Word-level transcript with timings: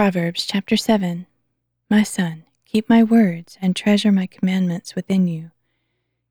Proverbs 0.00 0.46
chapter 0.46 0.78
7 0.78 1.26
My 1.90 2.02
son, 2.02 2.44
keep 2.64 2.88
my 2.88 3.02
words 3.02 3.58
and 3.60 3.76
treasure 3.76 4.10
my 4.10 4.24
commandments 4.24 4.94
within 4.94 5.28
you. 5.28 5.50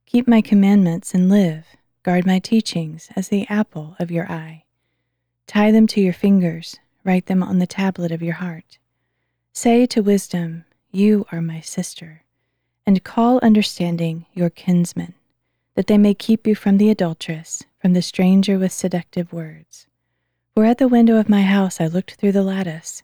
Keep 0.08 0.28
my 0.28 0.42
commandments 0.42 1.14
and 1.14 1.30
live. 1.30 1.68
Guard 2.02 2.26
my 2.26 2.40
teachings 2.40 3.10
as 3.16 3.28
the 3.28 3.46
apple 3.48 3.96
of 4.00 4.10
your 4.10 4.26
eye. 4.26 4.64
Tie 5.46 5.72
them 5.72 5.86
to 5.86 6.02
your 6.02 6.14
fingers, 6.14 6.80
write 7.04 7.28
them 7.28 7.44
on 7.44 7.60
the 7.60 7.68
tablet 7.68 8.12
of 8.12 8.24
your 8.24 8.34
heart. 8.34 8.80
Say 9.54 9.86
to 9.86 10.02
wisdom, 10.02 10.66
You 10.90 11.28
are 11.32 11.40
my 11.40 11.62
sister, 11.62 12.24
and 12.88 13.04
call 13.04 13.38
understanding 13.44 14.26
your 14.34 14.50
kinsman, 14.50 15.14
that 15.76 15.86
they 15.86 16.00
may 16.00 16.16
keep 16.16 16.48
you 16.48 16.56
from 16.56 16.80
the 16.80 16.90
adulteress, 16.90 17.66
from 17.80 17.94
the 17.94 18.02
stranger 18.02 18.58
with 18.58 18.72
seductive 18.72 19.32
words. 19.32 19.86
For 20.56 20.66
at 20.66 20.80
the 20.80 20.88
window 20.88 21.18
of 21.18 21.30
my 21.30 21.44
house 21.44 21.80
I 21.80 21.86
looked 21.86 22.16
through 22.16 22.32
the 22.32 22.42
lattice 22.42 23.04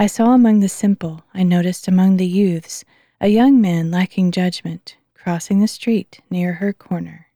I 0.00 0.06
saw 0.06 0.32
among 0.32 0.60
the 0.60 0.68
simple, 0.68 1.24
I 1.34 1.42
noticed 1.42 1.88
among 1.88 2.18
the 2.18 2.26
youths, 2.26 2.84
a 3.20 3.26
young 3.26 3.60
man 3.60 3.90
lacking 3.90 4.30
judgment, 4.30 4.96
crossing 5.12 5.58
the 5.58 5.66
street 5.66 6.20
near 6.30 6.52
her 6.52 6.72
corner, 6.72 7.26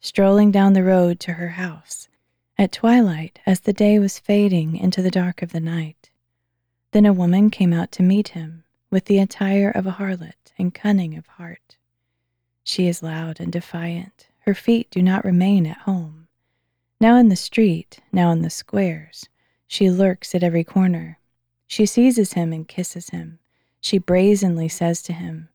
strolling 0.00 0.52
down 0.52 0.74
the 0.74 0.84
road 0.84 1.18
to 1.18 1.32
her 1.32 1.48
house, 1.48 2.08
at 2.56 2.70
twilight 2.70 3.40
as 3.46 3.58
the 3.58 3.72
day 3.72 3.98
was 3.98 4.20
fading 4.20 4.76
into 4.76 5.02
the 5.02 5.10
dark 5.10 5.42
of 5.42 5.50
the 5.50 5.58
night. 5.58 6.10
Then 6.92 7.04
a 7.04 7.12
woman 7.12 7.50
came 7.50 7.72
out 7.72 7.90
to 7.90 8.04
meet 8.04 8.28
him, 8.28 8.62
with 8.92 9.06
the 9.06 9.18
attire 9.18 9.70
of 9.70 9.84
a 9.84 9.96
harlot 9.98 10.52
and 10.56 10.72
cunning 10.72 11.16
of 11.16 11.26
heart. 11.26 11.78
She 12.62 12.86
is 12.86 13.02
loud 13.02 13.40
and 13.40 13.50
defiant, 13.50 14.28
her 14.42 14.54
feet 14.54 14.88
do 14.88 15.02
not 15.02 15.24
remain 15.24 15.66
at 15.66 15.78
home. 15.78 16.28
Now 17.00 17.16
in 17.16 17.28
the 17.28 17.34
street, 17.34 17.98
now 18.12 18.30
in 18.30 18.42
the 18.42 18.50
squares, 18.50 19.28
she 19.66 19.90
lurks 19.90 20.32
at 20.32 20.44
every 20.44 20.62
corner 20.62 21.18
she 21.66 21.86
seizes 21.86 22.34
him 22.34 22.52
and 22.52 22.68
kisses 22.68 23.10
him. 23.10 23.38
She 23.80 23.98
brazenly 23.98 24.68
says 24.68 25.02
to 25.02 25.12
him, 25.12 25.48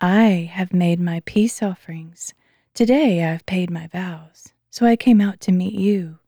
I 0.00 0.50
have 0.52 0.72
made 0.72 1.00
my 1.00 1.20
peace 1.24 1.62
offerings. 1.62 2.34
Today 2.74 3.22
I 3.22 3.32
have 3.32 3.46
paid 3.46 3.70
my 3.70 3.86
vows. 3.86 4.52
So 4.70 4.84
I 4.84 4.96
came 4.96 5.20
out 5.22 5.40
to 5.40 5.52
meet 5.52 5.72
you. 5.72 6.18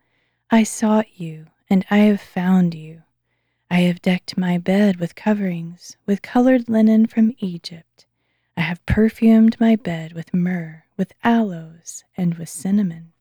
I 0.51 0.63
sought 0.63 1.21
you, 1.21 1.49
and 1.69 1.85
I 1.91 1.99
have 1.99 2.21
found 2.21 2.73
you. 2.73 3.03
I 3.71 3.81
have 3.81 4.01
decked 4.01 4.39
my 4.39 4.57
bed 4.57 4.97
with 4.97 5.15
coverings, 5.15 5.99
with 6.07 6.23
colored 6.23 6.71
linen 6.71 7.07
from 7.07 7.35
Egypt. 7.41 8.07
I 8.57 8.63
have 8.63 8.85
perfumed 8.87 9.61
my 9.61 9.77
bed 9.77 10.15
with 10.15 10.33
myrrh, 10.33 10.85
with 10.97 11.13
aloes, 11.23 12.05
and 12.17 12.37
with 12.37 12.49
cinnamon. 12.49 13.13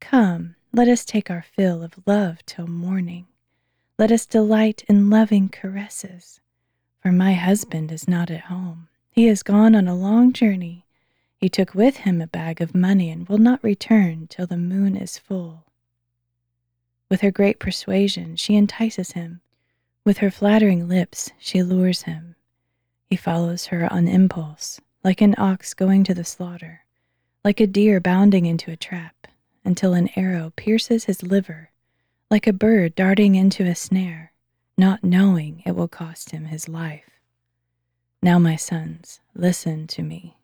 Come, 0.00 0.56
let 0.72 0.88
us 0.88 1.04
take 1.04 1.30
our 1.30 1.42
fill 1.42 1.82
of 1.84 2.00
love 2.04 2.44
till 2.44 2.66
morning. 2.66 3.28
Let 4.00 4.12
us 4.12 4.26
delight 4.26 4.84
in 4.88 5.10
loving 5.10 5.48
caresses. 5.48 6.40
For 7.02 7.10
my 7.10 7.32
husband 7.32 7.90
is 7.90 8.06
not 8.06 8.30
at 8.30 8.42
home. 8.42 8.86
He 9.10 9.26
has 9.26 9.42
gone 9.42 9.74
on 9.74 9.88
a 9.88 9.94
long 9.96 10.32
journey. 10.32 10.86
He 11.36 11.48
took 11.48 11.74
with 11.74 11.96
him 11.96 12.20
a 12.20 12.28
bag 12.28 12.60
of 12.60 12.76
money 12.76 13.10
and 13.10 13.28
will 13.28 13.38
not 13.38 13.64
return 13.64 14.28
till 14.28 14.46
the 14.46 14.56
moon 14.56 14.94
is 14.94 15.18
full. 15.18 15.64
With 17.10 17.22
her 17.22 17.32
great 17.32 17.58
persuasion, 17.58 18.36
she 18.36 18.54
entices 18.54 19.12
him. 19.12 19.40
With 20.04 20.18
her 20.18 20.30
flattering 20.30 20.86
lips, 20.86 21.32
she 21.36 21.64
lures 21.64 22.02
him. 22.02 22.36
He 23.10 23.16
follows 23.16 23.66
her 23.66 23.92
on 23.92 24.06
impulse, 24.06 24.80
like 25.02 25.20
an 25.20 25.34
ox 25.38 25.74
going 25.74 26.04
to 26.04 26.14
the 26.14 26.24
slaughter, 26.24 26.84
like 27.42 27.58
a 27.58 27.66
deer 27.66 27.98
bounding 27.98 28.46
into 28.46 28.70
a 28.70 28.76
trap, 28.76 29.26
until 29.64 29.92
an 29.94 30.08
arrow 30.14 30.52
pierces 30.54 31.06
his 31.06 31.24
liver 31.24 31.70
like 32.30 32.46
a 32.46 32.52
bird 32.52 32.94
darting 32.94 33.34
into 33.34 33.64
a 33.64 33.74
snare, 33.74 34.32
not 34.76 35.02
knowing 35.02 35.62
it 35.64 35.74
will 35.74 35.88
cost 35.88 36.30
him 36.30 36.46
his 36.46 36.68
life. 36.68 37.08
Now, 38.22 38.38
my 38.38 38.56
sons, 38.56 39.20
listen 39.34 39.86
to 39.88 40.02
me 40.02 40.36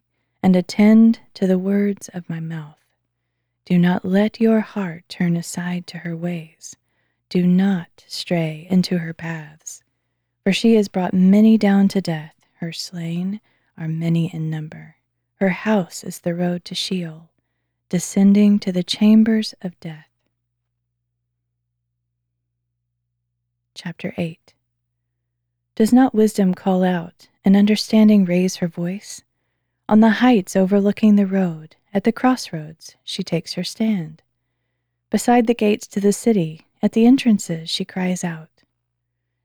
and 0.43 0.57
attend 0.57 1.21
to 1.35 1.47
the 1.47 1.59
words 1.59 2.09
of 2.15 2.29
my 2.29 2.41
mouth. 2.41 2.79
Do 3.65 3.79
not 3.79 4.05
let 4.05 4.41
your 4.41 4.61
heart 4.61 5.05
turn 5.09 5.37
aside 5.37 5.87
to 5.89 5.99
her 5.99 6.17
ways. 6.17 6.77
Do 7.29 7.47
not 7.47 8.05
stray 8.07 8.67
into 8.71 8.99
her 8.99 9.13
paths. 9.13 9.83
For 10.45 10.53
she 10.53 10.75
has 10.77 10.89
brought 10.89 11.15
many 11.15 11.59
down 11.59 11.89
to 11.89 12.01
death. 12.01 12.35
Her 12.57 12.73
slain 12.73 13.41
are 13.77 13.89
many 13.89 14.33
in 14.33 14.51
number. 14.51 14.97
Her 15.37 15.49
house 15.49 16.05
is 16.05 16.21
the 16.21 16.35
road 16.35 16.65
to 16.67 16.75
Sheol, 16.75 17.31
descending 17.89 18.59
to 18.61 18.71
the 18.71 18.85
chambers 18.85 19.55
of 19.63 19.79
death. 19.81 20.09
Chapter 23.77 24.15
8 24.17 24.55
Does 25.75 25.93
not 25.93 26.15
wisdom 26.15 26.55
call 26.55 26.85
out, 26.85 27.27
and 27.45 27.57
understanding 27.57 28.25
raise 28.25 28.57
her 28.57 28.69
voice? 28.69 29.25
On 29.89 29.99
the 29.99 30.23
heights 30.23 30.55
overlooking 30.55 31.17
the 31.17 31.27
road, 31.27 31.75
at 31.93 32.05
the 32.05 32.13
crossroads, 32.13 32.95
she 33.03 33.25
takes 33.25 33.55
her 33.55 33.65
stand. 33.65 34.23
Beside 35.11 35.49
the 35.49 35.55
gates 35.55 35.89
to 35.89 35.99
the 35.99 36.13
city, 36.13 36.61
at 36.83 36.93
the 36.93 37.05
entrances, 37.05 37.69
she 37.69 37.85
cries 37.85 38.23
out. 38.23 38.63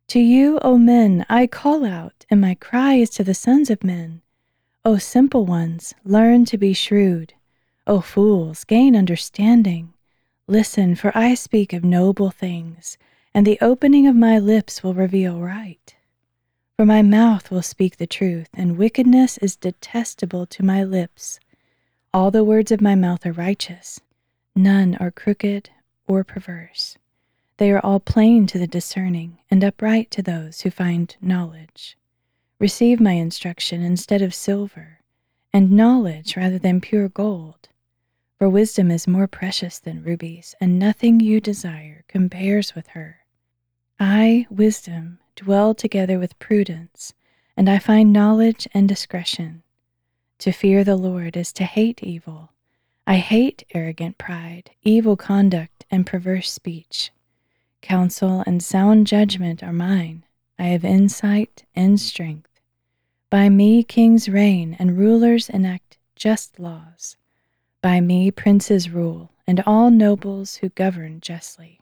To 0.10 0.20
you, 0.20 0.60
O 0.60 0.78
men, 0.78 1.26
I 1.28 1.48
call 1.48 1.84
out, 1.84 2.28
and 2.30 2.40
my 2.40 2.54
cry 2.54 2.94
is 2.94 3.10
to 3.12 3.24
the 3.24 3.34
sons 3.34 3.72
of 3.72 3.84
men. 3.84 4.22
O 4.86 5.00
simple 5.00 5.48
ones, 5.48 5.96
learn 6.06 6.46
to 6.46 6.58
be 6.58 6.74
shrewd. 6.74 7.34
O 7.88 8.00
fools, 8.00 8.64
gain 8.64 8.96
understanding. 8.96 9.92
Listen, 10.46 10.96
for 10.96 11.12
I 11.18 11.34
speak 11.34 11.74
of 11.74 11.84
noble 11.84 12.30
things 12.30 13.00
and 13.34 13.46
the 13.46 13.60
opening 13.62 14.08
of 14.08 14.16
my 14.16 14.40
lips 14.40 14.84
will 14.84 14.94
reveal 14.94 15.40
right. 15.40 15.96
For 16.78 16.86
my 16.86 17.02
mouth 17.02 17.52
will 17.52 17.62
speak 17.62 17.98
the 17.98 18.08
truth, 18.08 18.50
and 18.54 18.78
wickedness 18.78 19.38
is 19.40 19.56
detestable 19.56 20.46
to 20.48 20.64
my 20.64 20.84
lips. 20.84 21.40
All 22.14 22.32
the 22.32 22.44
words 22.44 22.72
of 22.72 22.82
my 22.82 22.96
mouth 22.96 23.26
are 23.26 23.32
righteous, 23.32 24.00
none 24.56 24.96
are 24.96 25.12
crooked 25.12 25.70
or 26.08 26.24
perverse. 26.24 26.98
They 27.58 27.72
are 27.72 27.86
all 27.86 28.00
plain 28.00 28.48
to 28.48 28.58
the 28.58 28.68
discerning, 28.68 29.40
and 29.52 29.64
upright 29.64 30.10
to 30.12 30.22
those 30.22 30.62
who 30.62 30.72
find 30.72 31.16
knowledge. 31.22 31.98
Receive 32.60 33.00
my 33.00 33.14
instruction 33.14 33.82
instead 33.82 34.22
of 34.22 34.34
silver, 34.34 35.00
and 35.54 35.72
knowledge 35.72 36.36
rather 36.36 36.60
than 36.60 36.82
pure 36.82 37.10
gold. 37.10 37.69
For 38.40 38.48
wisdom 38.48 38.90
is 38.90 39.06
more 39.06 39.28
precious 39.28 39.80
than 39.80 40.02
rubies, 40.02 40.56
and 40.62 40.80
nothing 40.80 41.20
you 41.20 41.42
desire 41.42 42.06
compares 42.08 42.74
with 42.74 42.88
her. 42.96 43.18
I, 44.00 44.48
wisdom, 44.50 45.20
dwell 45.36 45.76
together 45.76 46.18
with 46.18 46.40
prudence, 46.40 47.14
and 47.58 47.70
I 47.70 47.80
find 47.80 48.14
knowledge 48.14 48.66
and 48.74 48.88
discretion. 48.88 49.64
To 50.38 50.54
fear 50.54 50.86
the 50.86 50.96
Lord 50.96 51.36
is 51.36 51.52
to 51.52 51.66
hate 51.66 52.02
evil. 52.02 52.54
I 53.06 53.18
hate 53.18 53.66
arrogant 53.74 54.18
pride, 54.18 54.72
evil 54.84 55.18
conduct, 55.18 55.86
and 55.92 56.08
perverse 56.08 56.50
speech. 56.50 57.12
Counsel 57.82 58.46
and 58.48 58.64
sound 58.64 59.06
judgment 59.06 59.62
are 59.62 59.74
mine. 59.74 60.24
I 60.58 60.68
have 60.68 60.86
insight 60.86 61.66
and 61.76 62.00
strength. 62.00 62.62
By 63.30 63.50
me 63.50 63.84
kings 63.84 64.30
reign 64.30 64.78
and 64.80 64.98
rulers 64.98 65.50
enact 65.50 65.98
just 66.16 66.58
laws. 66.58 67.18
By 67.82 68.02
me 68.02 68.30
princes 68.30 68.90
rule 68.90 69.32
and 69.48 69.64
all 69.66 69.90
nobles 69.90 70.58
who 70.58 70.70
govern 70.70 71.22
justly. 71.22 71.80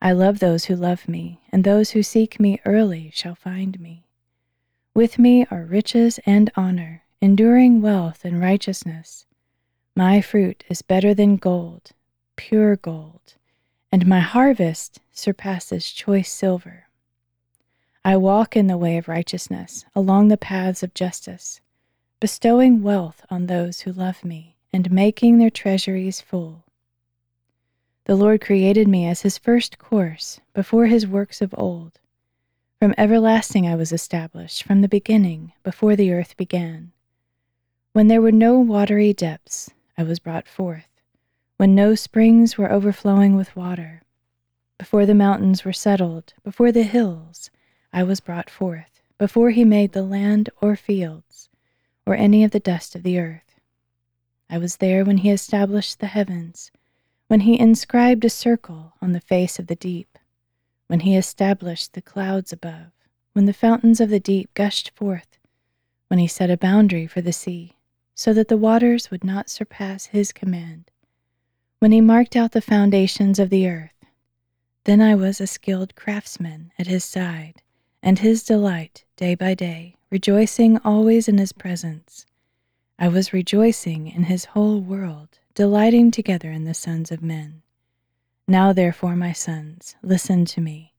I 0.00 0.12
love 0.12 0.38
those 0.38 0.64
who 0.66 0.76
love 0.76 1.08
me, 1.08 1.40
and 1.52 1.62
those 1.62 1.90
who 1.90 2.02
seek 2.02 2.40
me 2.40 2.60
early 2.64 3.10
shall 3.12 3.34
find 3.34 3.78
me. 3.80 4.06
With 4.94 5.18
me 5.18 5.44
are 5.50 5.64
riches 5.64 6.18
and 6.24 6.50
honor, 6.56 7.02
enduring 7.20 7.82
wealth 7.82 8.24
and 8.24 8.40
righteousness. 8.40 9.26
My 9.94 10.20
fruit 10.20 10.64
is 10.70 10.82
better 10.82 11.12
than 11.12 11.36
gold, 11.36 11.90
pure 12.36 12.76
gold, 12.76 13.34
and 13.92 14.06
my 14.06 14.20
harvest 14.20 15.00
surpasses 15.12 15.92
choice 15.92 16.30
silver. 16.32 16.86
I 18.04 18.16
walk 18.16 18.56
in 18.56 18.68
the 18.68 18.78
way 18.78 18.96
of 18.96 19.06
righteousness, 19.06 19.84
along 19.94 20.28
the 20.28 20.36
paths 20.36 20.82
of 20.82 20.94
justice, 20.94 21.60
bestowing 22.20 22.82
wealth 22.82 23.26
on 23.28 23.46
those 23.46 23.80
who 23.80 23.92
love 23.92 24.24
me, 24.24 24.56
and 24.72 24.90
making 24.90 25.38
their 25.38 25.50
treasuries 25.50 26.20
full. 26.20 26.64
The 28.04 28.16
Lord 28.16 28.40
created 28.40 28.88
me 28.88 29.06
as 29.06 29.22
his 29.22 29.38
first 29.38 29.78
course, 29.78 30.40
before 30.54 30.86
his 30.86 31.06
works 31.06 31.42
of 31.42 31.54
old. 31.58 32.00
From 32.80 32.94
everlasting 32.96 33.66
I 33.66 33.74
was 33.74 33.92
established, 33.92 34.62
from 34.62 34.80
the 34.80 34.88
beginning, 34.88 35.52
before 35.62 35.96
the 35.96 36.12
earth 36.12 36.36
began. 36.36 36.92
When 37.92 38.08
there 38.08 38.22
were 38.22 38.32
no 38.32 38.58
watery 38.60 39.12
depths, 39.12 39.70
I 39.96 40.04
was 40.04 40.20
brought 40.20 40.46
forth, 40.46 40.88
when 41.56 41.74
no 41.74 41.94
springs 41.94 42.56
were 42.56 42.70
overflowing 42.70 43.34
with 43.34 43.56
water. 43.56 44.02
Before 44.78 45.06
the 45.06 45.14
mountains 45.14 45.64
were 45.64 45.72
settled, 45.72 46.34
before 46.44 46.70
the 46.70 46.84
hills, 46.84 47.50
I 47.92 48.04
was 48.04 48.20
brought 48.20 48.48
forth, 48.48 49.02
before 49.18 49.50
he 49.50 49.64
made 49.64 49.92
the 49.92 50.04
land 50.04 50.50
or 50.62 50.76
fields, 50.76 51.48
or 52.06 52.14
any 52.14 52.44
of 52.44 52.52
the 52.52 52.60
dust 52.60 52.94
of 52.94 53.02
the 53.02 53.18
earth. 53.18 53.47
I 54.50 54.58
was 54.58 54.76
there 54.76 55.04
when 55.04 55.18
he 55.18 55.30
established 55.30 56.00
the 56.00 56.06
heavens 56.06 56.70
when 57.28 57.40
he 57.40 57.60
inscribed 57.60 58.24
a 58.24 58.30
circle 58.30 58.94
on 59.02 59.12
the 59.12 59.20
face 59.20 59.58
of 59.58 59.66
the 59.66 59.76
deep, 59.76 60.18
when 60.86 61.00
he 61.00 61.14
established 61.14 61.92
the 61.92 62.00
clouds 62.00 62.54
above, 62.54 62.90
when 63.34 63.44
the 63.44 63.52
fountains 63.52 64.00
of 64.00 64.08
the 64.08 64.18
deep 64.18 64.52
gushed 64.54 64.90
forth, 64.96 65.38
when 66.08 66.18
he 66.18 66.26
set 66.26 66.50
a 66.50 66.56
boundary 66.56 67.06
for 67.06 67.20
the 67.20 67.32
sea, 67.32 67.74
so 68.14 68.32
that 68.32 68.48
the 68.48 68.56
waters 68.56 69.10
would 69.10 69.22
not 69.22 69.50
surpass 69.50 70.06
his 70.06 70.32
command, 70.32 70.90
when 71.80 71.92
he 71.92 72.00
marked 72.00 72.34
out 72.34 72.52
the 72.52 72.62
foundations 72.62 73.38
of 73.38 73.50
the 73.50 73.68
earth. 73.68 73.92
Then 74.84 75.02
I 75.02 75.14
was 75.14 75.38
a 75.38 75.46
skilled 75.46 75.94
craftsman 75.94 76.72
at 76.78 76.86
his 76.86 77.04
side, 77.04 77.60
and 78.02 78.18
his 78.18 78.42
delight 78.42 79.04
day 79.16 79.34
by 79.34 79.52
day, 79.52 79.96
rejoicing 80.10 80.78
always 80.78 81.28
in 81.28 81.36
his 81.36 81.52
presence. 81.52 82.24
I 83.00 83.06
was 83.06 83.32
rejoicing 83.32 84.08
in 84.08 84.24
his 84.24 84.46
whole 84.46 84.80
world, 84.80 85.38
delighting 85.54 86.10
together 86.10 86.50
in 86.50 86.64
the 86.64 86.74
sons 86.74 87.12
of 87.12 87.22
men. 87.22 87.62
Now, 88.48 88.72
therefore, 88.72 89.14
my 89.14 89.32
sons, 89.32 89.94
listen 90.02 90.44
to 90.46 90.60
me, 90.60 90.94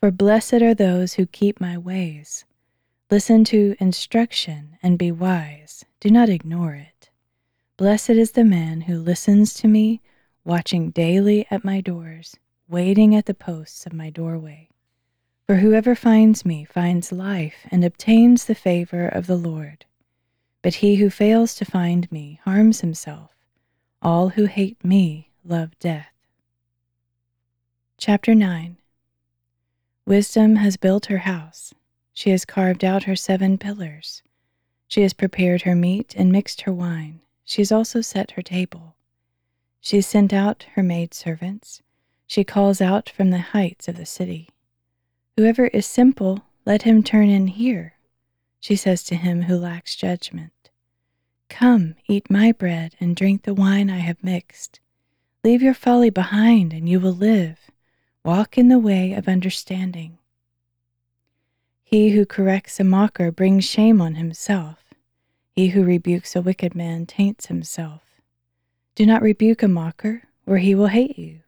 for 0.00 0.10
blessed 0.10 0.62
are 0.62 0.74
those 0.74 1.14
who 1.14 1.26
keep 1.26 1.60
my 1.60 1.76
ways. 1.76 2.46
Listen 3.10 3.44
to 3.44 3.76
instruction 3.78 4.78
and 4.82 4.96
be 4.96 5.12
wise, 5.12 5.84
do 6.00 6.08
not 6.08 6.30
ignore 6.30 6.74
it. 6.76 7.10
Blessed 7.76 8.10
is 8.10 8.32
the 8.32 8.44
man 8.44 8.82
who 8.82 8.98
listens 8.98 9.52
to 9.54 9.68
me, 9.68 10.00
watching 10.44 10.90
daily 10.90 11.46
at 11.50 11.62
my 11.62 11.82
doors, 11.82 12.38
waiting 12.68 13.14
at 13.14 13.26
the 13.26 13.34
posts 13.34 13.84
of 13.84 13.92
my 13.92 14.08
doorway. 14.08 14.70
For 15.46 15.56
whoever 15.56 15.94
finds 15.94 16.46
me 16.46 16.64
finds 16.64 17.12
life 17.12 17.66
and 17.70 17.84
obtains 17.84 18.46
the 18.46 18.54
favor 18.54 19.06
of 19.06 19.26
the 19.26 19.36
Lord. 19.36 19.84
But 20.64 20.76
he 20.76 20.96
who 20.96 21.10
fails 21.10 21.54
to 21.56 21.66
find 21.66 22.10
me 22.10 22.40
harms 22.44 22.80
himself. 22.80 23.32
All 24.00 24.30
who 24.30 24.46
hate 24.46 24.82
me 24.82 25.28
love 25.44 25.78
death. 25.78 26.08
Chapter 27.98 28.34
9 28.34 28.78
Wisdom 30.06 30.56
has 30.56 30.78
built 30.78 31.06
her 31.06 31.18
house. 31.18 31.74
She 32.14 32.30
has 32.30 32.46
carved 32.46 32.82
out 32.82 33.02
her 33.02 33.14
seven 33.14 33.58
pillars. 33.58 34.22
She 34.88 35.02
has 35.02 35.12
prepared 35.12 35.62
her 35.62 35.74
meat 35.74 36.14
and 36.16 36.32
mixed 36.32 36.62
her 36.62 36.72
wine. 36.72 37.20
She 37.44 37.60
has 37.60 37.70
also 37.70 38.00
set 38.00 38.30
her 38.30 38.42
table. 38.42 38.96
She 39.82 39.96
has 39.96 40.06
sent 40.06 40.32
out 40.32 40.64
her 40.76 40.82
maidservants. 40.82 41.82
She 42.26 42.42
calls 42.42 42.80
out 42.80 43.10
from 43.10 43.28
the 43.28 43.52
heights 43.52 43.86
of 43.86 43.98
the 43.98 44.06
city. 44.06 44.48
Whoever 45.36 45.66
is 45.66 45.84
simple, 45.84 46.46
let 46.64 46.82
him 46.84 47.02
turn 47.02 47.28
in 47.28 47.48
here, 47.48 47.96
she 48.60 48.76
says 48.76 49.02
to 49.04 49.14
him 49.14 49.42
who 49.42 49.58
lacks 49.58 49.94
judgment. 49.94 50.52
Come, 51.54 51.94
eat 52.08 52.28
my 52.28 52.50
bread 52.50 52.96
and 52.98 53.14
drink 53.14 53.44
the 53.44 53.54
wine 53.54 53.88
I 53.88 53.98
have 53.98 54.24
mixed. 54.24 54.80
Leave 55.44 55.62
your 55.62 55.72
folly 55.72 56.10
behind, 56.10 56.72
and 56.72 56.88
you 56.88 56.98
will 56.98 57.12
live. 57.12 57.70
Walk 58.24 58.58
in 58.58 58.66
the 58.66 58.78
way 58.80 59.12
of 59.12 59.28
understanding. 59.28 60.18
He 61.84 62.10
who 62.10 62.26
corrects 62.26 62.80
a 62.80 62.84
mocker 62.84 63.30
brings 63.30 63.64
shame 63.64 64.00
on 64.00 64.16
himself. 64.16 64.82
He 65.52 65.68
who 65.68 65.84
rebukes 65.84 66.34
a 66.34 66.42
wicked 66.42 66.74
man 66.74 67.06
taints 67.06 67.46
himself. 67.46 68.02
Do 68.96 69.06
not 69.06 69.22
rebuke 69.22 69.62
a 69.62 69.68
mocker, 69.68 70.24
or 70.48 70.58
he 70.58 70.74
will 70.74 70.88
hate 70.88 71.16
you. 71.16 71.42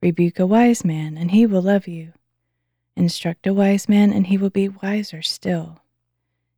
Rebuke 0.00 0.38
a 0.38 0.46
wise 0.46 0.84
man, 0.84 1.18
and 1.18 1.32
he 1.32 1.44
will 1.44 1.62
love 1.62 1.88
you. 1.88 2.12
Instruct 2.94 3.48
a 3.48 3.52
wise 3.52 3.88
man, 3.88 4.12
and 4.12 4.28
he 4.28 4.38
will 4.38 4.50
be 4.50 4.68
wiser 4.68 5.22
still. 5.22 5.80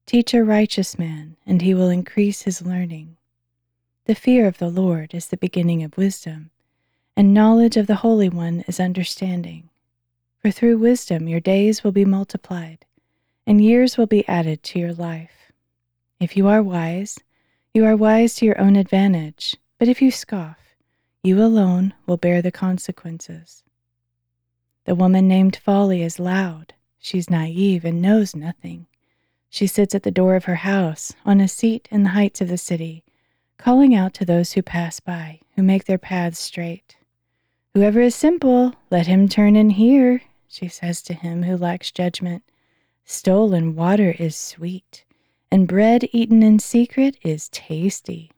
Teach 0.06 0.34
a 0.34 0.44
righteous 0.44 0.99
man, 0.99 1.37
and 1.46 1.62
he 1.62 1.75
will 1.75 1.88
increase 1.88 2.43
his 2.43 2.62
learning. 2.62 3.16
The 4.06 4.14
fear 4.14 4.46
of 4.46 4.58
the 4.58 4.69
Lord 4.69 5.14
is 5.14 5.28
the 5.28 5.37
beginning 5.37 5.82
of 5.82 5.96
wisdom, 5.96 6.50
and 7.16 7.32
knowledge 7.32 7.76
of 7.76 7.87
the 7.87 7.96
Holy 7.96 8.28
One 8.28 8.64
is 8.66 8.81
understanding. 8.81 9.70
For 10.40 10.50
through 10.50 10.78
wisdom 10.78 11.28
your 11.28 11.40
days 11.40 11.84
will 11.84 11.93
be 11.93 12.04
multiplied, 12.04 12.84
and 13.46 13.62
years 13.64 13.96
will 13.96 14.06
be 14.06 14.26
added 14.26 14.62
to 14.64 14.78
your 14.78 14.93
life. 14.93 15.52
If 16.19 16.37
you 16.37 16.48
are 16.48 16.62
wise, 16.62 17.20
you 17.72 17.84
are 17.84 17.96
wise 17.96 18.34
to 18.37 18.44
your 18.44 18.60
own 18.60 18.76
advantage, 18.76 19.56
but 19.78 19.88
if 19.88 20.02
you 20.02 20.10
scoff, 20.10 20.58
you 21.22 21.40
alone 21.40 21.94
will 22.06 22.16
bear 22.16 22.43
the 22.43 22.50
consequences. 22.50 23.62
The 24.84 24.96
woman 24.96 25.28
named 25.28 25.56
Folly 25.56 26.02
is 26.02 26.19
loud. 26.19 26.75
She's 26.98 27.31
naive 27.31 27.84
and 27.84 28.02
knows 28.02 28.34
nothing. 28.34 28.87
She 29.52 29.66
sits 29.66 29.94
at 29.94 30.02
the 30.02 30.10
door 30.10 30.34
of 30.34 30.46
her 30.46 30.64
house, 30.64 31.12
on 31.26 31.38
a 31.38 31.46
seat 31.46 31.87
in 31.90 32.04
the 32.04 32.16
heights 32.16 32.40
of 32.40 32.49
the 32.49 32.56
city, 32.56 33.04
calling 33.58 33.94
out 33.94 34.14
to 34.14 34.25
those 34.25 34.52
who 34.52 34.62
pass 34.62 34.99
by, 34.99 35.40
who 35.56 35.62
make 35.62 35.84
their 35.84 35.99
paths 35.99 36.38
straight. 36.38 36.96
Whoever 37.75 38.00
is 38.00 38.14
simple, 38.14 38.75
let 38.90 39.06
him 39.06 39.28
turn 39.28 39.54
in 39.54 39.69
here, 39.69 40.22
she 40.49 40.69
says 40.69 41.02
to 41.02 41.12
him 41.12 41.43
who 41.43 41.58
lacks 41.58 41.90
judgment. 41.90 42.44
Stolen 43.04 43.76
water 43.76 44.16
is 44.19 44.34
sweet, 44.34 45.04
and 45.50 45.69
bread 45.69 46.08
eaten 46.12 46.43
in 46.43 46.58
secret 46.58 47.19
is 47.22 47.50
tasty. 47.50 48.31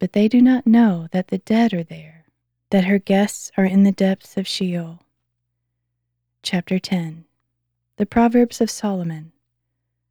But 0.00 0.14
they 0.14 0.26
do 0.26 0.42
not 0.42 0.66
know 0.66 1.06
that 1.12 1.28
the 1.28 1.38
dead 1.38 1.72
are 1.72 1.84
there, 1.84 2.24
that 2.70 2.86
her 2.86 2.98
guests 2.98 3.52
are 3.56 3.64
in 3.64 3.84
the 3.84 3.92
depths 3.92 4.36
of 4.36 4.48
Sheol. 4.48 4.98
Chapter 6.42 6.80
10 6.80 7.24
The 7.98 8.06
Proverbs 8.06 8.60
of 8.60 8.68
Solomon. 8.68 9.30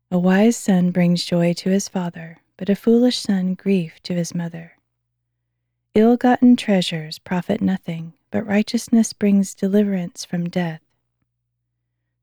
A 0.09 0.17
wise 0.17 0.55
son 0.55 0.91
brings 0.91 1.25
joy 1.25 1.51
to 1.55 1.69
his 1.69 1.89
father, 1.89 2.37
but 2.55 2.69
a 2.69 2.77
foolish 2.77 3.17
son 3.17 3.55
grief 3.55 4.01
to 4.03 4.13
his 4.13 4.33
mother. 4.33 4.77
Ill 5.95 6.15
gotten 6.15 6.55
treasures 6.55 7.19
profit 7.19 7.59
nothing, 7.59 8.13
but 8.31 8.47
righteousness 8.47 9.11
brings 9.11 9.53
deliverance 9.53 10.23
from 10.23 10.47
death. 10.49 10.79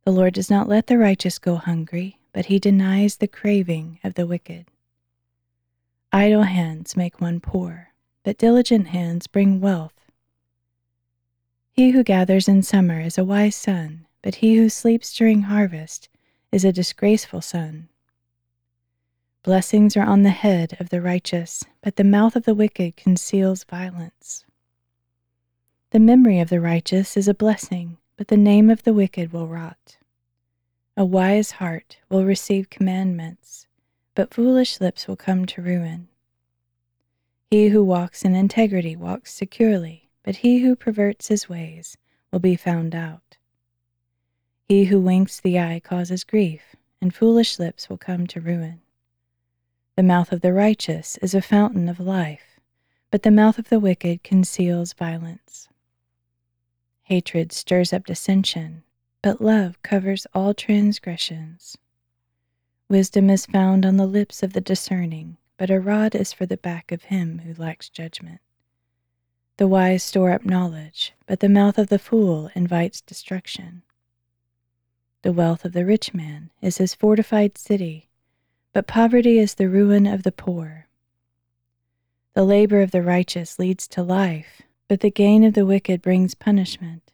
The 0.05 0.13
Lord 0.13 0.33
does 0.33 0.49
not 0.49 0.67
let 0.67 0.87
the 0.87 0.97
righteous 0.97 1.39
go 1.39 1.57
hungry, 1.57 2.19
but 2.33 2.47
he 2.47 2.59
denies 2.59 3.17
the 3.17 3.29
craving 3.29 3.99
of 4.03 4.15
the 4.15 4.27
wicked. 4.27 4.65
Idle 6.11 6.45
hands 6.45 6.97
make 6.97 7.21
one 7.21 7.39
poor, 7.39 7.93
but 8.23 8.39
diligent 8.39 8.89
hands 8.89 9.27
bring 9.27 9.61
wealth. 9.61 10.11
He 11.71 11.91
who 11.91 12.03
gathers 12.03 12.49
in 12.49 12.63
summer 12.63 13.01
is 13.01 13.19
a 13.19 13.25
wise 13.25 13.57
son, 13.57 14.07
but 14.23 14.37
he 14.37 14.57
who 14.57 14.71
sleeps 14.71 15.15
during 15.15 15.43
harvest 15.43 16.09
is 16.55 16.65
a 16.65 16.73
disgraceful 16.73 17.41
son. 17.41 17.89
Blessings 19.43 19.97
are 19.97 20.07
on 20.07 20.23
the 20.23 20.31
head 20.31 20.77
of 20.79 20.89
the 20.89 21.03
righteous, 21.03 21.65
but 21.83 21.97
the 21.97 22.05
mouth 22.05 22.37
of 22.37 22.45
the 22.45 22.55
wicked 22.55 22.97
conceals 22.97 23.65
violence. 23.65 24.45
The 25.91 25.99
memory 25.99 26.39
of 26.39 26.51
the 26.51 26.61
righteous 26.61 27.17
is 27.17 27.27
a 27.27 27.35
blessing, 27.35 27.99
but 28.17 28.29
the 28.29 28.37
name 28.37 28.71
of 28.71 28.85
the 28.85 28.93
wicked 28.93 29.33
will 29.33 29.49
rot. 29.49 29.99
A 30.97 31.05
wise 31.05 31.51
heart 31.51 31.99
will 32.09 32.25
receive 32.25 32.71
commandments, 32.71 33.67
but 34.15 34.33
foolish 34.33 34.81
lips 34.81 35.09
will 35.09 35.17
come 35.17 35.47
to 35.47 35.61
ruin. 35.61 36.07
He 37.51 37.71
who 37.71 37.83
walks 37.83 38.25
in 38.25 38.37
integrity 38.37 38.95
walks 38.95 39.35
securely, 39.35 40.09
but 40.23 40.37
he 40.37 40.61
who 40.61 40.77
perverts 40.77 41.27
his 41.27 41.49
ways 41.49 41.97
will 42.31 42.39
be 42.39 42.55
found 42.55 42.95
out. 42.95 43.24
He 44.67 44.87
who 44.87 44.99
winks 44.99 45.41
the 45.41 45.59
eye 45.59 45.81
causes 45.85 46.25
grief, 46.25 46.75
and 47.01 47.15
foolish 47.15 47.59
lips 47.59 47.91
will 47.91 47.99
come 47.99 48.27
to 48.29 48.41
ruin. 48.41 48.81
The 49.97 50.03
mouth 50.03 50.33
of 50.33 50.41
the 50.41 50.55
righteous 50.55 51.19
is 51.19 51.35
a 51.35 51.43
fountain 51.43 51.89
of 51.89 52.01
life, 52.01 52.59
but 53.11 53.23
the 53.23 53.31
mouth 53.31 53.59
of 53.59 53.69
the 53.69 53.79
wicked 53.79 54.25
conceals 54.25 54.95
violence. 54.95 55.69
Hatred 57.03 57.53
stirs 57.53 57.93
up 57.93 58.07
dissension, 58.07 58.85
but 59.21 59.43
love 59.43 59.81
covers 59.83 60.27
all 60.35 60.55
transgressions. 60.55 61.77
Wisdom 62.89 63.29
is 63.29 63.45
found 63.45 63.85
on 63.85 63.99
the 63.99 64.07
lips 64.07 64.43
of 64.43 64.55
the 64.55 64.61
discerning, 64.63 65.37
but 65.59 65.71
a 65.71 65.79
rod 65.79 66.15
is 66.15 66.33
for 66.33 66.47
the 66.47 66.57
back 66.57 66.91
of 66.91 67.05
him 67.05 67.41
who 67.41 67.53
lacks 67.55 67.91
judgment. 67.91 68.41
The 69.59 69.69
wise 69.69 70.03
store 70.03 70.31
up 70.31 70.47
knowledge, 70.47 71.13
but 71.27 71.41
the 71.41 71.51
mouth 71.51 71.77
of 71.77 71.89
the 71.89 71.99
fool 71.99 72.51
invites 72.55 73.03
destruction. 73.03 73.83
The 75.25 75.33
wealth 75.33 75.65
of 75.65 75.73
the 75.73 75.87
rich 75.87 76.13
man 76.13 76.51
is 76.61 76.77
his 76.77 76.95
fortified 76.95 77.57
city, 77.57 78.11
but 78.75 78.87
poverty 78.87 79.39
is 79.39 79.55
the 79.55 79.71
ruin 79.71 80.07
of 80.07 80.23
the 80.23 80.31
poor. 80.31 80.87
The 82.35 82.45
labor 82.45 82.83
of 82.83 82.91
the 82.91 83.01
righteous 83.01 83.59
leads 83.59 83.89
to 83.89 84.03
life, 84.03 84.61
but 84.87 85.01
the 85.01 85.11
gain 85.11 85.43
of 85.43 85.55
the 85.55 85.65
wicked 85.65 86.03
brings 86.03 86.35
punishment. 86.35 87.11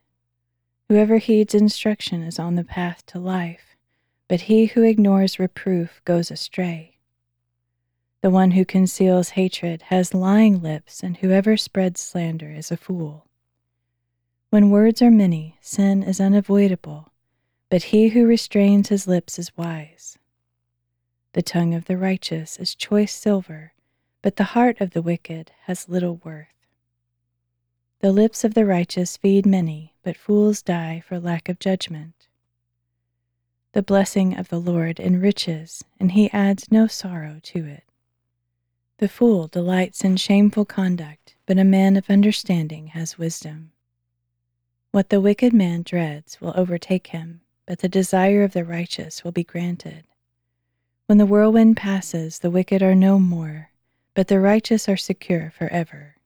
Whoever 0.89 1.19
heeds 1.19 1.55
instruction 1.55 2.25
is 2.25 2.41
on 2.41 2.57
the 2.57 2.65
path 2.65 3.07
to 3.07 3.21
life, 3.21 3.77
but 4.27 4.41
he 4.41 4.67
who 4.67 4.83
ignores 4.83 5.39
reproof 5.39 6.03
goes 6.05 6.33
astray. 6.33 6.97
The 8.23 8.31
one 8.31 8.51
who 8.51 8.65
conceals 8.65 9.31
hatred 9.31 9.83
has 9.83 10.15
lying 10.15 10.61
lips, 10.61 11.05
and 11.05 11.19
whoever 11.19 11.57
spreads 11.57 12.01
slander 12.01 12.51
is 12.51 12.73
a 12.73 12.77
fool. 12.77 13.29
When 14.49 14.71
words 14.71 15.01
are 15.01 15.13
many, 15.13 15.59
sin 15.61 16.03
is 16.03 16.21
unavoidable 16.21 17.10
but 17.71 17.85
he 17.85 18.09
who 18.09 18.27
restrains 18.27 18.89
his 18.89 19.07
lips 19.07 19.39
is 19.39 19.57
wise. 19.57 20.19
The 21.35 21.43
tongue 21.43 21.73
of 21.73 21.85
the 21.85 21.97
righteous 21.97 22.59
is 22.59 22.75
choice 22.75 23.15
silver, 23.15 23.73
but 24.23 24.35
the 24.35 24.53
heart 24.53 24.81
of 24.81 24.91
the 24.91 25.03
wicked 25.03 25.53
has 25.63 25.89
little 25.89 26.17
worth. 26.25 26.49
The 28.01 28.11
lips 28.11 28.43
of 28.43 28.55
the 28.55 28.67
righteous 28.67 29.17
feed 29.17 29.47
many, 29.47 29.95
but 30.03 30.17
fools 30.17 30.63
die 30.63 31.01
for 31.07 31.21
lack 31.21 31.49
of 31.49 31.61
judgment. 31.61 32.27
The 33.73 33.83
blessing 33.85 34.37
of 34.37 34.49
the 34.49 34.61
Lord 34.61 34.99
enriches, 34.99 35.85
and 36.01 36.13
he 36.13 36.29
adds 36.33 36.73
no 36.73 36.89
sorrow 36.89 37.39
to 37.45 37.67
it. 37.67 37.85
The 38.99 39.09
fool 39.09 39.47
delights 39.47 40.03
in 40.03 40.17
shameful 40.17 40.65
conduct, 40.65 41.37
but 41.47 41.57
a 41.57 41.65
man 41.65 41.97
of 41.97 42.11
understanding 42.11 42.89
has 42.89 43.17
wisdom. 43.17 43.71
What 44.91 45.11
the 45.11 45.21
wicked 45.21 45.53
man 45.53 45.83
dreads 45.83 46.41
will 46.41 46.53
overtake 46.57 47.09
him, 47.09 47.43
but 47.71 47.79
the 47.79 47.89
desire 47.89 48.43
of 48.43 48.53
the 48.53 48.65
righteous 48.65 49.23
will 49.23 49.31
be 49.31 49.45
granted. 49.45 50.03
When 51.07 51.19
the 51.19 51.25
whirlwind 51.25 51.77
passes, 51.77 52.41
the 52.41 52.51
wicked 52.51 52.83
are 52.83 52.97
no 52.97 53.21
more, 53.21 53.71
but 54.13 54.27
the 54.27 54.41
righteous 54.41 54.89
are 54.89 54.97
secure 54.97 55.53
forever. 55.57 56.17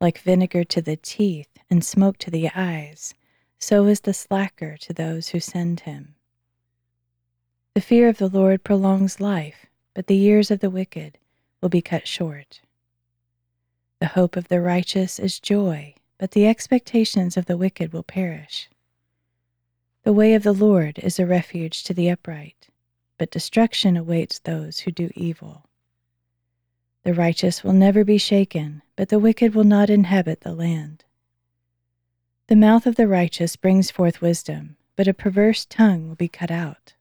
Like 0.00 0.18
vinegar 0.18 0.64
to 0.64 0.82
the 0.82 0.96
teeth 0.96 1.56
and 1.70 1.84
smoke 1.84 2.18
to 2.18 2.32
the 2.32 2.50
eyes, 2.52 3.14
so 3.60 3.86
is 3.86 4.00
the 4.00 4.12
slacker 4.12 4.76
to 4.78 4.92
those 4.92 5.28
who 5.28 5.38
send 5.38 5.78
him. 5.78 6.16
The 7.74 7.80
fear 7.80 8.08
of 8.08 8.18
the 8.18 8.26
Lord 8.26 8.64
prolongs 8.64 9.20
life, 9.20 9.66
but 9.94 10.08
the 10.08 10.16
years 10.16 10.50
of 10.50 10.58
the 10.58 10.68
wicked 10.68 11.16
will 11.60 11.68
be 11.68 11.80
cut 11.80 12.08
short. 12.08 12.60
The 14.00 14.08
hope 14.08 14.34
of 14.34 14.48
the 14.48 14.60
righteous 14.60 15.20
is 15.20 15.38
joy, 15.38 15.94
but 16.18 16.32
the 16.32 16.48
expectations 16.48 17.36
of 17.36 17.46
the 17.46 17.56
wicked 17.56 17.92
will 17.92 18.02
perish. 18.02 18.68
The 20.08 20.14
way 20.14 20.32
of 20.32 20.42
the 20.42 20.54
Lord 20.54 20.98
is 21.00 21.18
a 21.18 21.26
refuge 21.26 21.84
to 21.84 21.92
the 21.92 22.08
upright, 22.08 22.70
but 23.18 23.30
destruction 23.30 23.94
awaits 23.94 24.38
those 24.38 24.78
who 24.78 24.90
do 24.90 25.10
evil. 25.14 25.68
The 27.02 27.12
righteous 27.12 27.62
will 27.62 27.74
never 27.74 28.04
be 28.04 28.16
shaken, 28.16 28.80
but 28.96 29.10
the 29.10 29.18
wicked 29.18 29.54
will 29.54 29.64
not 29.64 29.90
inhabit 29.90 30.40
the 30.40 30.54
land. 30.54 31.04
The 32.46 32.56
mouth 32.56 32.86
of 32.86 32.96
the 32.96 33.06
righteous 33.06 33.56
brings 33.56 33.90
forth 33.90 34.22
wisdom, 34.22 34.78
but 34.96 35.08
a 35.08 35.12
perverse 35.12 35.66
tongue 35.66 36.08
will 36.08 36.16
be 36.16 36.26
cut 36.26 36.50
out. 36.50 36.94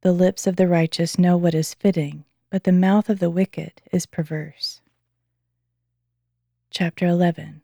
The 0.00 0.10
lips 0.10 0.48
of 0.48 0.56
the 0.56 0.66
righteous 0.66 1.20
know 1.20 1.36
what 1.36 1.54
is 1.54 1.72
fitting, 1.72 2.24
but 2.50 2.64
the 2.64 2.72
mouth 2.72 3.08
of 3.08 3.20
the 3.20 3.30
wicked 3.30 3.80
is 3.92 4.06
perverse. 4.06 4.80
Chapter 6.72 7.06
11 7.06 7.62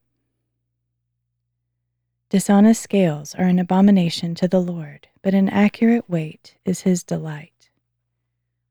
Dishonest 2.30 2.80
scales 2.80 3.34
are 3.34 3.46
an 3.46 3.58
abomination 3.58 4.36
to 4.36 4.46
the 4.46 4.60
Lord, 4.60 5.08
but 5.20 5.34
an 5.34 5.48
accurate 5.48 6.08
weight 6.08 6.54
is 6.64 6.82
his 6.82 7.02
delight. 7.02 7.70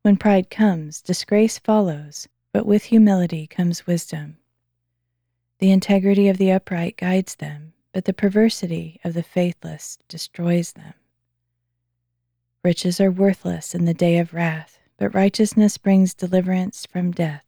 When 0.02 0.16
pride 0.16 0.50
comes, 0.50 1.02
disgrace 1.02 1.60
follows, 1.60 2.30
but 2.54 2.66
with 2.66 2.86
humility 2.86 3.48
comes 3.48 3.86
wisdom. 3.86 4.38
The 5.58 5.72
integrity 5.72 6.30
of 6.30 6.38
the 6.38 6.54
upright 6.54 6.96
guides 6.96 7.36
them, 7.36 7.74
but 7.92 8.06
the 8.06 8.14
perversity 8.14 9.02
of 9.04 9.14
the 9.14 9.24
faithless 9.24 9.98
destroys 10.08 10.72
them. 10.72 10.94
Riches 12.64 13.02
are 13.02 13.12
worthless 13.12 13.76
in 13.76 13.84
the 13.84 13.94
day 13.94 14.20
of 14.20 14.34
wrath, 14.34 14.80
but 14.96 15.14
righteousness 15.14 15.78
brings 15.78 16.14
deliverance 16.14 16.86
from 16.86 17.12
death. 17.12 17.44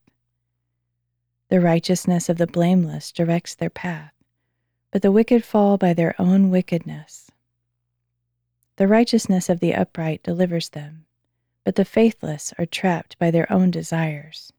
The 1.47 1.61
righteousness 1.61 2.27
of 2.27 2.37
the 2.37 2.47
blameless 2.47 3.13
directs 3.13 3.55
their 3.55 3.69
path, 3.69 4.11
but 4.91 5.01
the 5.01 5.11
wicked 5.11 5.43
fall 5.43 5.77
by 5.77 5.93
their 5.93 6.13
own 6.19 6.49
wickedness. 6.49 7.31
The 8.75 8.87
righteousness 8.87 9.49
of 9.49 9.59
the 9.59 9.73
upright 9.73 10.21
delivers 10.23 10.69
them, 10.69 11.05
but 11.63 11.75
the 11.75 11.85
faithless 11.85 12.53
are 12.57 12.65
trapped 12.65 13.17
by 13.17 13.31
their 13.31 13.51
own 13.51 13.71
desires. 13.71 14.51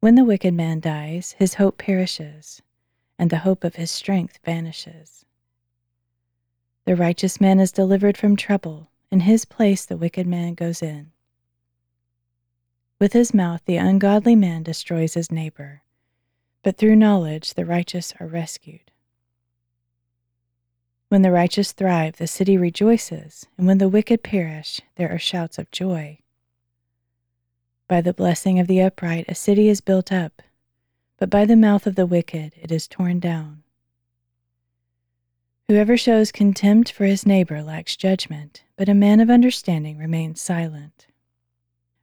When 0.00 0.14
the 0.14 0.24
wicked 0.24 0.52
man 0.52 0.80
dies, 0.80 1.32
his 1.38 1.54
hope 1.54 1.78
perishes, 1.78 2.60
and 3.18 3.30
the 3.30 3.38
hope 3.38 3.64
of 3.64 3.76
his 3.76 3.90
strength 3.90 4.38
vanishes. 4.44 5.24
The 6.84 6.96
righteous 6.96 7.40
man 7.40 7.60
is 7.60 7.70
delivered 7.70 8.16
from 8.16 8.36
trouble, 8.36 8.90
in 9.10 9.20
his 9.20 9.44
place 9.44 9.86
the 9.86 9.96
wicked 9.96 10.26
man 10.26 10.54
goes 10.54 10.82
in. 10.82 11.12
With 12.98 13.12
his 13.12 13.32
mouth 13.32 13.62
the 13.64 13.76
ungodly 13.76 14.34
man 14.34 14.64
destroys 14.64 15.14
his 15.14 15.30
neighbor, 15.30 15.82
but 16.62 16.76
through 16.76 16.96
knowledge 16.96 17.54
the 17.54 17.64
righteous 17.64 18.12
are 18.20 18.26
rescued. 18.26 18.90
When 21.08 21.22
the 21.22 21.32
righteous 21.32 21.72
thrive, 21.72 22.16
the 22.16 22.26
city 22.26 22.56
rejoices, 22.56 23.46
and 23.58 23.66
when 23.66 23.78
the 23.78 23.88
wicked 23.88 24.22
perish, 24.22 24.80
there 24.96 25.12
are 25.12 25.18
shouts 25.18 25.58
of 25.58 25.70
joy. 25.70 26.18
By 27.86 28.00
the 28.00 28.14
blessing 28.14 28.58
of 28.58 28.66
the 28.66 28.80
upright, 28.80 29.26
a 29.28 29.34
city 29.34 29.68
is 29.68 29.82
built 29.82 30.10
up, 30.10 30.40
but 31.18 31.28
by 31.28 31.44
the 31.44 31.56
mouth 31.56 31.86
of 31.86 31.96
the 31.96 32.06
wicked, 32.06 32.54
it 32.60 32.72
is 32.72 32.88
torn 32.88 33.20
down. 33.20 33.62
Whoever 35.68 35.96
shows 35.96 36.32
contempt 36.32 36.90
for 36.90 37.04
his 37.04 37.26
neighbor 37.26 37.62
lacks 37.62 37.96
judgment, 37.96 38.62
but 38.76 38.88
a 38.88 38.94
man 38.94 39.20
of 39.20 39.30
understanding 39.30 39.98
remains 39.98 40.40
silent. 40.40 41.06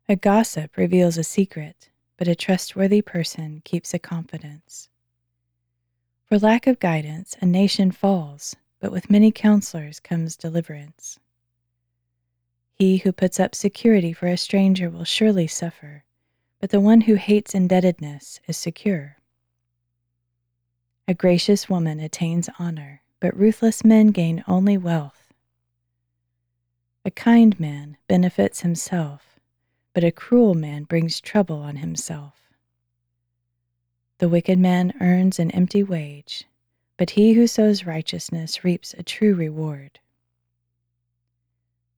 A 0.07 0.15
gossip 0.15 0.77
reveals 0.77 1.17
a 1.17 1.23
secret, 1.23 1.89
but 2.19 2.27
a 2.27 2.35
trustworthy 2.35 3.01
person 3.01 3.61
keeps 3.63 3.93
a 3.93 3.97
confidence. 3.97 4.89
For 6.25 6.37
lack 6.37 6.67
of 6.67 6.77
guidance, 6.77 7.37
a 7.41 7.45
nation 7.45 7.91
falls, 7.91 8.57
but 8.81 8.91
with 8.91 9.09
many 9.09 9.31
counselors 9.31 10.01
comes 10.01 10.35
deliverance. 10.35 11.17
He 12.77 12.97
who 12.97 13.13
puts 13.13 13.39
up 13.39 13.55
security 13.55 14.11
for 14.11 14.27
a 14.27 14.35
stranger 14.35 14.89
will 14.89 15.05
surely 15.05 15.47
suffer, 15.47 16.03
but 16.59 16.71
the 16.71 16.81
one 16.81 17.01
who 17.01 17.15
hates 17.15 17.55
indebtedness 17.55 18.41
is 18.49 18.57
secure. 18.57 19.15
A 21.07 21.13
gracious 21.13 21.69
woman 21.69 22.01
attains 22.01 22.49
honor, 22.59 23.01
but 23.21 23.35
ruthless 23.35 23.85
men 23.85 24.07
gain 24.07 24.43
only 24.45 24.77
wealth. 24.77 25.33
A 27.05 27.11
kind 27.11 27.57
man 27.61 27.95
benefits 28.09 28.59
himself, 28.59 29.28
but 29.93 30.03
a 30.03 30.11
cruel 30.11 30.53
man 30.53 30.83
brings 30.83 31.19
trouble 31.19 31.57
on 31.61 31.77
himself. 31.77 32.33
The 34.19 34.29
wicked 34.29 34.59
man 34.59 34.93
earns 34.99 35.39
an 35.39 35.51
empty 35.51 35.81
wage, 35.83 36.45
but 36.97 37.11
he 37.11 37.33
who 37.33 37.47
sows 37.47 37.85
righteousness 37.85 38.63
reaps 38.63 38.93
a 38.93 39.03
true 39.03 39.33
reward. 39.33 39.99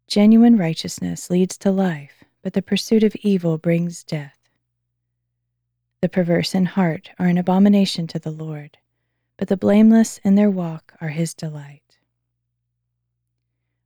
Genuine 0.08 0.58
righteousness 0.58 1.30
leads 1.30 1.58
to 1.58 1.72
life, 1.72 2.24
but 2.42 2.54
the 2.54 2.62
pursuit 2.62 3.04
of 3.04 3.16
evil 3.22 3.58
brings 3.58 4.04
death. 4.04 4.38
The 6.02 6.10
perverse 6.10 6.54
in 6.54 6.66
heart 6.66 7.12
are 7.18 7.28
an 7.28 7.38
abomination 7.38 8.08
to 8.08 8.20
the 8.20 8.32
Lord, 8.32 8.78
but 9.38 9.48
the 9.48 9.58
blameless 9.58 10.20
in 10.24 10.36
their 10.36 10.50
walk 10.50 10.94
are 11.00 11.10
his 11.10 11.34
delight. 11.34 11.98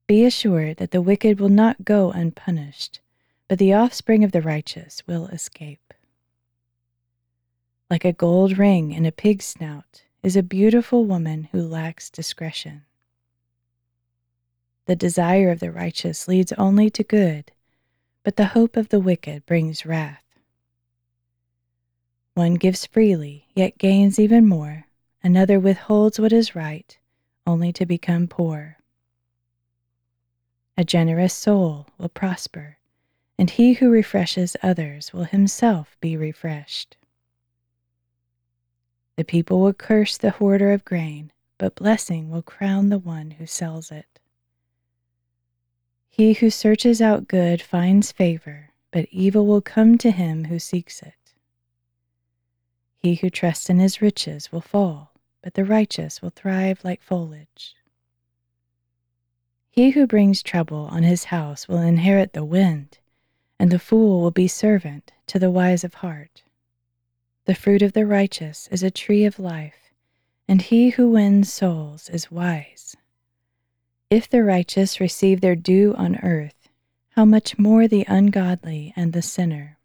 Be 0.07 0.25
assured 0.25 0.77
that 0.77 0.91
the 0.91 1.01
wicked 1.01 1.39
will 1.39 1.50
not 1.50 1.85
go 1.85 2.12
unpunished, 2.12 3.00
but 3.47 3.59
the 3.59 3.73
offspring 3.73 4.23
of 4.23 4.31
the 4.31 4.41
righteous 4.41 5.03
will 5.07 5.27
escape. 5.27 5.93
Like 7.89 8.05
a 8.05 8.13
gold 8.13 8.57
ring 8.57 8.91
in 8.91 9.05
a 9.05 9.11
pig's 9.11 9.45
snout 9.45 10.03
is 10.23 10.35
a 10.35 10.43
beautiful 10.43 11.05
woman 11.05 11.49
who 11.51 11.61
lacks 11.61 12.09
discretion. 12.09 12.81
The 14.87 14.95
desire 14.95 15.51
of 15.51 15.59
the 15.59 15.71
righteous 15.71 16.27
leads 16.27 16.51
only 16.53 16.89
to 16.91 17.03
good, 17.03 17.51
but 18.23 18.35
the 18.35 18.47
hope 18.47 18.75
of 18.75 18.89
the 18.89 18.99
wicked 18.99 19.45
brings 19.45 19.85
wrath. 19.85 20.23
One 22.33 22.55
gives 22.55 22.85
freely, 22.85 23.47
yet 23.53 23.77
gains 23.77 24.19
even 24.19 24.47
more. 24.47 24.87
Another 25.23 25.59
withholds 25.59 26.19
what 26.19 26.33
is 26.33 26.55
right, 26.55 26.97
only 27.47 27.71
to 27.73 27.85
become 27.85 28.27
poor. 28.27 28.77
A 30.77 30.83
generous 30.83 31.33
soul 31.33 31.87
will 31.97 32.09
prosper, 32.09 32.77
and 33.38 33.50
he 33.50 33.74
who 33.74 33.89
refreshes 33.89 34.56
others 34.63 35.13
will 35.13 35.25
himself 35.25 35.98
be 36.00 36.15
refreshed. 36.15 36.98
The 39.18 39.24
people 39.24 39.62
will 39.62 39.74
curse 39.74 40.18
the 40.18 40.32
hoarder 40.32 40.72
of 40.72 40.86
grain, 40.86 41.32
but 41.58 41.75
blessing 41.75 42.30
will 42.30 42.42
crown 42.42 42.89
the 42.89 43.00
one 43.00 43.32
who 43.32 43.46
sells 43.46 43.92
it. 43.92 44.20
He 46.10 46.34
who 46.34 46.50
searches 46.50 47.01
out 47.01 47.27
good 47.27 47.62
finds 47.62 48.12
favor, 48.12 48.70
but 48.92 49.08
evil 49.12 49.46
will 49.46 49.62
come 49.62 49.98
to 49.98 50.12
him 50.12 50.46
who 50.46 50.60
seeks 50.60 51.01
it. 51.01 51.13
He 53.00 53.15
who 53.15 53.30
trusts 53.30 53.70
in 53.70 53.80
his 53.80 54.01
riches 54.01 54.51
will 54.51 54.62
fall, 54.62 55.12
but 55.42 55.54
the 55.54 55.65
righteous 55.65 56.22
will 56.22 56.30
thrive 56.30 56.84
like 56.84 57.01
foliage. 57.01 57.75
He 59.70 59.92
who 59.92 60.08
brings 60.08 60.42
trouble 60.42 60.88
on 60.89 61.04
his 61.04 61.25
house 61.25 61.68
will 61.68 61.82
inherit 61.82 62.32
the 62.32 62.46
wind, 62.46 62.98
and 63.59 63.71
the 63.71 63.79
fool 63.79 64.21
will 64.21 64.31
be 64.31 64.47
servant 64.47 65.12
to 65.27 65.39
the 65.39 65.51
wise 65.51 65.83
of 65.83 65.95
heart. 65.95 66.43
The 67.45 67.55
fruit 67.55 67.81
of 67.81 67.93
the 67.93 68.05
righteous 68.05 68.67
is 68.71 68.83
a 68.83 68.91
tree 68.91 69.25
of 69.25 69.39
life, 69.39 69.91
and 70.47 70.62
he 70.62 70.89
who 70.89 71.09
wins 71.12 71.51
souls 71.51 72.09
is 72.09 72.31
wise. 72.31 72.95
If 74.09 74.29
the 74.29 74.43
righteous 74.43 75.00
receive 75.00 75.41
their 75.41 75.55
due 75.55 75.93
on 75.95 76.17
earth, 76.17 76.69
how 77.09 77.25
much 77.25 77.57
more 77.57 77.88
the 77.88 78.05
ungodly 78.07 78.93
and 78.95 79.13
the 79.13 79.21
sinner? 79.21 79.77